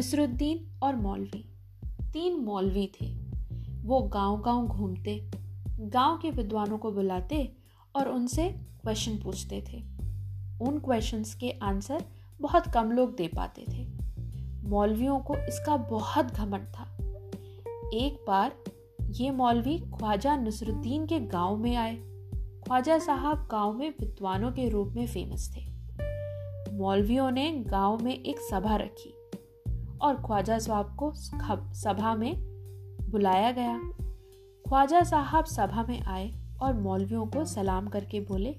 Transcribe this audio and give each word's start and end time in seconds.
नसरुद्दीन 0.00 0.80
और 0.82 0.96
मौलवी। 0.96 1.54
तीन 2.12 2.36
मौलवी 2.36 2.92
थे। 3.00 3.06
वो 3.82 4.00
गाँव 4.00 4.40
गाँव 4.40 4.66
घूमते, 4.66 5.30
गाँव 5.80 6.18
के 6.18 6.30
विद्वानों 6.30 6.78
को 6.78 6.92
बुलाते 6.92 7.52
और 7.96 8.08
उनसे 8.08 8.48
क्वेश्चन 8.82 9.16
पूछते 9.16 9.64
थे। 9.72 9.82
उन 10.60 10.78
क्वेश्चंस 10.78 11.34
के 11.34 11.50
आंसर 11.50 12.04
बहुत 12.40 12.66
कम 12.66 12.92
लोग 12.92 13.16
दे 13.16 13.28
पाते 13.28 13.64
थे। 13.68 13.88
मौलवियों 14.68 15.20
को 15.20 15.36
इसका 15.36 15.76
बहुत 15.76 16.26
घमंड 16.26 16.66
था। 16.66 16.84
एक 17.94 18.24
बार 18.26 18.52
ये 19.10 19.30
मौलवी 19.30 19.78
ख्वाजा 19.78 20.36
नसरुद्दीन 20.36 21.06
के 21.06 21.20
गाँव 21.20 21.56
में 21.56 21.76
आए। 21.76 21.96
ख्वाजा 22.66 22.98
साहब 22.98 23.48
गाँव 23.50 23.72
में 23.72 23.90
विद्वानों 23.90 24.52
के 24.52 24.68
रूप 24.68 24.88
में 24.88 25.06
फ़ेमस 25.06 25.56
थे। 25.56 25.62
मौलवियों 26.72 27.30
ने 27.30 27.64
गाँव 27.66 28.04
में 28.04 28.22
एक 28.22 28.38
सभा 28.38 28.76
रखी। 28.76 29.14
और 30.02 30.22
ख्वाजा 30.22 30.58
साहब 30.58 30.94
को 30.96 31.12
सभा 31.74 32.14
में 32.14 32.34
बुलाया 33.10 33.50
गया। 33.52 33.78
ख्वाजा 34.68 35.02
साहब 35.02 35.44
सभा 35.44 35.84
में 35.88 36.02
आए 36.02 36.32
और 36.62 36.74
मौलवियों 36.74 37.26
को 37.26 37.44
सलाम 37.44 37.86
करके 37.86 38.20
बोले, 38.20 38.56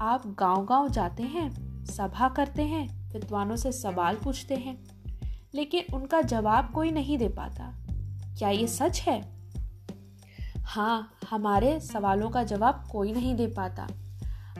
आप 0.00 0.26
गांव-गांव 0.38 0.88
जाते 0.88 1.22
हैं, 1.22 1.84
सभा 1.84 2.28
करते 2.28 2.62
हैं, 2.62 3.12
विद्वानों 3.12 3.56
से 3.56 3.72
सवाल 3.72 4.16
पूछते 4.16 4.54
हैं, 4.54 4.76
लेकिन 5.54 5.94
उनका 5.94 6.20
जवाब 6.22 6.70
कोई 6.70 6.90
नहीं 6.90 7.18
दे 7.18 7.28
पाता। 7.28 7.72
क्या 8.38 8.48
ये 8.48 8.66
सच 8.66 9.00
है? 9.00 9.20
हाँ 10.58 11.10
हमारे 11.30 11.78
सवालों 11.80 12.30
का 12.30 12.42
जवाब 12.42 12.84
कोई 12.92 13.12
नहीं 13.12 13.34
दे 13.34 13.46
पाता। 13.46 13.88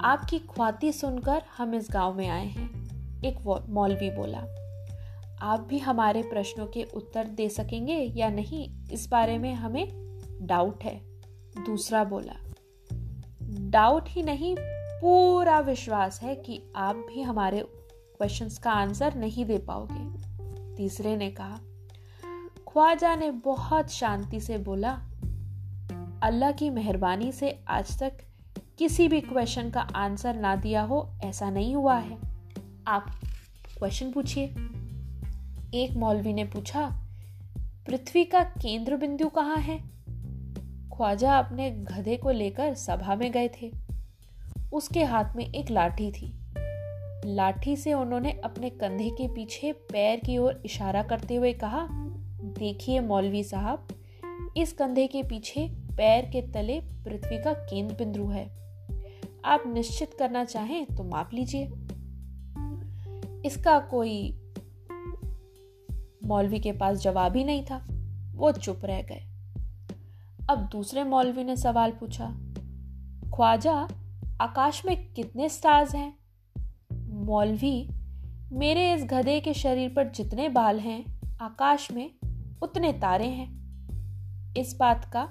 आपकी 0.00 0.38
ख्वाती 0.38 0.92
सुनकर 0.92 1.42
हम 1.58 1.74
इस 1.74 1.88
गाँव 1.90 2.14
में 2.14 2.28
आए 2.28 2.46
हैं, 2.46 2.70
एक 3.24 3.66
मौलवी 3.68 4.10
बोला। 4.10 4.44
आप 5.42 5.60
भी 5.60 5.78
हमारे 5.78 6.22
प्रश्नों 6.22 6.66
के 6.66 6.82
उत्तर 6.82 7.24
दे 7.24 7.48
सकेंगे 7.48 8.12
या 8.16 8.28
नहीं, 8.28 8.88
इस 8.92 9.08
बारे 9.08 9.38
में 9.38 9.54
हमें 9.54 10.18
डाउट 10.42 10.84
है। 10.84 11.00
दूसरा 11.66 12.04
बोला 12.04 12.34
डाउट 13.70 14.08
ही 14.08 14.22
नहीं, 14.22 14.56
पूरा 15.00 15.60
विश्वास 15.60 16.22
है 16.22 16.34
कि 16.34 16.62
आप 16.76 16.96
भी 16.96 17.22
हमारे 17.22 17.60
क्वेश्चंस 17.60 18.58
का 18.58 18.72
आंसर 18.72 19.14
नहीं 19.14 19.44
दे 19.44 19.58
पाओगे। 19.58 20.76
तीसरे 20.76 21.16
ने 21.16 21.30
कहा 21.30 21.60
ख्वाजा 22.68 23.16
ने 23.16 23.30
बहुत 23.30 23.90
शांति 23.90 24.40
से 24.40 24.58
बोला, 24.58 24.90
अल्लाह 26.22 26.52
की 26.52 26.70
मेहरबानी 26.70 27.32
से 27.32 27.64
आज 27.68 27.98
तक 27.98 28.12
किसी 28.78 29.08
भी 29.08 29.20
क्वेश्चन 29.20 29.70
का 29.70 29.80
आंसर 29.80 30.34
ना 30.34 30.56
दिया 30.56 30.82
हो, 30.82 31.12
ऐसा 31.24 31.50
नहीं 31.50 31.74
हुआ 31.74 31.96
है। 31.96 32.18
आप 32.86 33.06
क्वेश्चन 33.78 34.12
पूछिए। 34.12 34.54
एक 35.74 35.92
मौलवी 35.92 36.32
ने 36.32 36.44
पूछा, 36.44 36.86
पृथ्वी 37.86 38.24
का 38.24 38.44
केंद्र 38.44 38.96
बिंदु 38.96 39.28
कहाँ 39.28 39.56
है? 39.56 39.78
ख्वाजा 40.96 41.38
अपने 41.38 41.70
गधे 41.70 42.16
को 42.16 42.30
लेकर 42.30 42.74
सभा 42.74 43.14
में 43.14 43.32
गए 43.32 43.48
थे। 43.48 43.72
उसके 44.72 45.04
हाथ 45.04 45.36
में 45.36 45.52
एक 45.52 45.70
लाठी 45.70 46.12
थी। 46.12 46.40
लाठी 47.26 47.76
से 47.76 47.94
उन्होंने 47.94 48.32
अपने 48.32 48.70
कंधे 48.70 49.10
के 49.10 49.28
पीछे 49.28 49.72
पैर 49.72 50.20
की 50.20 50.38
ओर 50.38 50.62
इशारा 50.64 51.02
करते 51.02 51.34
हुए 51.34 51.52
कहा, 51.52 51.88
देखिए 52.58 53.00
मौलवी 53.00 53.44
साहब, 53.44 53.88
इस 54.56 54.72
कंधे 54.72 55.06
के 55.06 55.22
पीछे 55.22 55.68
पैर 55.70 56.24
के 56.24 56.42
तले 56.42 56.80
पृथ्वी 56.80 57.42
का 57.42 57.52
केंद्र 57.52 57.94
बिंदु 57.94 58.26
है। 58.26 58.50
आप 59.44 59.64
निश्चित 59.66 60.14
करना 60.18 60.44
चाहें 60.44 60.86
तो 60.86 61.04
माप 61.04 61.30
लीजिए। 61.34 61.72
इसका 63.44 63.78
कोई 63.78 64.39
मौलवी 66.30 66.58
के 66.58 66.72
पास 66.72 66.98
जवाब 66.98 67.36
ही 67.36 67.44
नहीं 67.44 67.64
था। 67.64 67.84
वो 68.34 68.52
चुप 68.52 68.84
रह 68.84 69.02
गए। 69.02 69.22
अब 70.50 70.68
दूसरे 70.72 71.04
मौलवी 71.04 71.44
ने 71.44 71.56
सवाल 71.56 71.90
पूछा, 71.90 72.26
ख्वाजा, 73.34 73.72
आकाश 74.40 74.82
में 74.86 74.96
कितने 75.14 75.48
स्टार्स 75.48 75.94
हैं? 75.94 76.12
मौलवी, 77.26 77.88
मेरे 78.52 78.92
इस 78.94 79.04
गधे 79.04 79.38
के 79.40 79.54
शरीर 79.54 79.92
पर 79.96 80.08
जितने 80.08 80.48
बाल 80.48 80.78
हैं, 80.80 81.04
आकाश 81.42 81.90
में 81.92 82.10
उतने 82.62 82.92
तारे 82.92 83.26
हैं। 83.26 84.54
इस 84.56 84.76
बात 84.80 85.04
का 85.04 85.28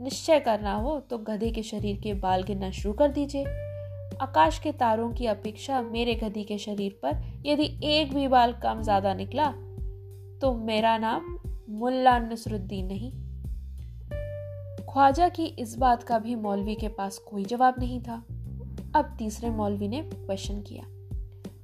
निश्चय 0.00 0.40
करना 0.40 0.74
हो 0.74 0.98
तो 1.00 1.18
गधे 1.18 1.50
के 1.50 1.62
शरीर 1.62 2.00
के 2.00 2.14
बाल 2.14 2.42
गिनना 2.42 2.70
शुरू 2.70 2.92
कर 2.94 3.08
दीजिए। 3.08 3.44
आकाश 4.22 4.58
के 4.58 4.72
तारों 4.72 5.10
की 5.12 5.26
अपेक्षा 5.26 5.80
मेरे 5.82 6.14
गधे 6.14 6.42
के 6.42 6.58
शरीर 6.58 6.98
पर 7.02 7.20
यदि 7.46 7.66
एक 7.84 8.14
भी 8.14 8.26
बाल 8.28 8.52
कम 8.52 8.82
ज़्यादा 8.82 9.14
निकला 9.14 9.52
तो 10.42 10.54
मेरा 10.54 10.98
नाम 10.98 11.38
मुल्ला 11.70 12.18
नसरुद्दीन 12.18 12.86
नहीं। 12.86 13.12
ख्वाजा 14.92 15.28
की 15.28 15.44
इस 15.44 15.78
बात 15.78 16.02
का 16.02 16.18
भी 16.18 16.34
मौलवी 16.34 16.74
के 16.74 16.88
पास 16.88 17.18
कोई 17.18 17.44
जवाब 17.44 17.74
नहीं 17.78 18.02
था। 18.02 18.24
अब 18.94 19.14
तीसरे 19.18 19.50
मौलवी 19.50 19.88
ने 19.88 20.02
क्वेश्चन 20.02 20.60
किया। 20.60 20.84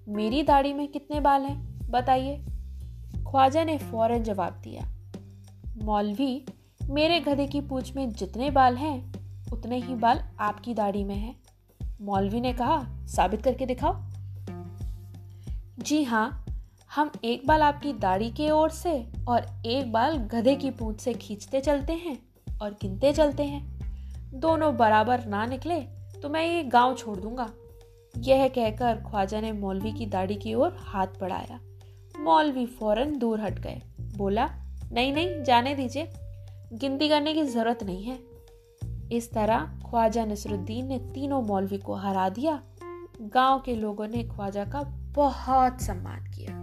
मेरी 0.09 0.43
दाढ़ी 0.43 0.73
में 0.73 0.89
कितने 0.89 1.21
बाल 1.21 1.43
हैं? 1.43 1.91
बताइए। 1.91 2.45
ख्वाजा 3.31 3.65
ने 3.65 3.79
फ़ौरन 3.79 4.23
जवाब 4.23 4.53
दिया। 4.53 4.95
मौलवी, 5.83 6.47
मेरे 6.91 7.21
गधे 7.21 7.47
की 7.47 7.61
पूछ 7.61 7.97
में 7.97 8.11
जितने 8.11 8.51
बाल 8.51 8.77
हैं, 8.77 9.13
उतने 9.53 9.77
ही 9.77 9.95
बाल 9.95 10.21
आपकी 10.41 10.75
दाढ़ी 10.75 11.05
में 11.05 11.17
हैं। 11.17 11.41
मौलवी 12.01 12.41
ने 12.41 12.53
कहा, 12.53 13.07
साबित 13.07 13.43
करके 13.43 13.67
दिखाओ। 13.67 14.03
जी 15.79 16.05
हाँ 16.05 16.45
हम 16.95 17.11
एक 17.25 17.47
बाल 17.47 17.63
आपकी 17.63 17.93
दाढ़ी 17.93 18.31
के 18.31 18.51
ओर 18.51 18.71
से 18.71 18.93
और 19.29 19.47
एक 19.67 19.93
बाल 19.93 20.17
गधे 20.33 20.55
की 20.57 20.71
पूंछ 20.71 21.01
से 21.01 21.13
खींचते 21.15 21.61
चलते 21.61 21.93
हैं 21.93 22.19
और 22.63 22.71
गिनते 22.73 23.13
चलते 23.13 23.43
हैं। 23.43 24.41
दोनों 24.41 24.77
बराबर 24.77 25.25
ना 25.25 25.45
निकले 25.47 25.81
तो 26.23 26.29
मैं 26.29 26.45
ये 26.47 26.63
गाँव 26.65 26.95
छोड़ 26.95 27.17
दूँगा। 27.19 27.51
यह 28.19 28.49
कहकर 28.49 29.03
ख्वाजा 29.11 29.41
ने 29.41 29.53
मौलवी 29.53 29.93
की 29.93 30.07
दाढ़ी 30.07 30.35
की 30.35 30.55
ओर 30.55 30.77
हाथ 30.81 31.07
बढ़ाया। 31.21 31.61
मौलवी 32.21 32.67
फ़ौरन 32.67 33.19
दूर 33.19 33.41
हट 33.41 33.59
गए। 33.59 33.83
बोला, 34.17 34.49
नहीं 34.93 35.13
नहीं, 35.13 35.43
जाने 35.43 35.75
दीजिए। 35.75 36.13
गिनती 36.73 37.09
करने 37.09 37.35
की 37.35 37.43
ज़रूरत 37.43 37.83
नहीं 37.83 38.05
है। 38.05 38.19
इस 39.13 39.33
तरह 39.33 39.59
ख्वाजा 39.91 40.25
नसरुद्दीन 40.25 40.87
ने 40.87 40.99
तीनों 40.99 41.43
मौलवी 41.43 41.79
को 41.79 41.95
हरा 41.95 42.29
दिया। 42.29 42.61
गाँव 43.23 43.61
के 43.61 43.75
लोगों 43.75 44.09
ने 44.09 44.23
ख्वाजा 44.25 44.65
का 44.65 44.83
बहुत 45.15 45.81
सम्मान 45.81 46.25
किया। 46.31 46.58